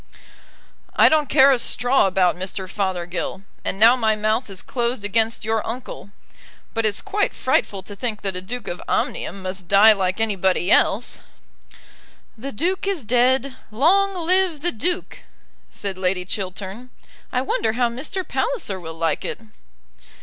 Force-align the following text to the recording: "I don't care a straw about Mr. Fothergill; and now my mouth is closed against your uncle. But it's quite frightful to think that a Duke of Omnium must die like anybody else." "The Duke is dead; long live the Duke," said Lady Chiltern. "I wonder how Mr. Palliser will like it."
"I 0.95 1.09
don't 1.09 1.29
care 1.29 1.51
a 1.51 1.59
straw 1.59 2.07
about 2.07 2.35
Mr. 2.35 2.67
Fothergill; 2.67 3.43
and 3.63 3.77
now 3.77 3.95
my 3.95 4.15
mouth 4.15 4.49
is 4.49 4.63
closed 4.63 5.05
against 5.05 5.45
your 5.45 5.63
uncle. 5.63 6.09
But 6.73 6.87
it's 6.87 7.03
quite 7.03 7.35
frightful 7.35 7.83
to 7.83 7.95
think 7.95 8.23
that 8.23 8.35
a 8.35 8.41
Duke 8.41 8.67
of 8.67 8.81
Omnium 8.87 9.43
must 9.43 9.67
die 9.67 9.93
like 9.93 10.19
anybody 10.19 10.71
else." 10.71 11.19
"The 12.35 12.51
Duke 12.51 12.87
is 12.87 13.03
dead; 13.05 13.55
long 13.69 14.25
live 14.25 14.61
the 14.61 14.71
Duke," 14.71 15.19
said 15.69 15.99
Lady 15.99 16.25
Chiltern. 16.25 16.89
"I 17.31 17.41
wonder 17.43 17.73
how 17.73 17.87
Mr. 17.87 18.27
Palliser 18.27 18.79
will 18.79 18.95
like 18.95 19.23
it." 19.23 19.39